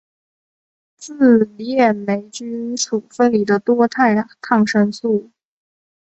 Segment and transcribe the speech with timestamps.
[0.97, 5.29] 自链霉菌属分离的多肽抗生素。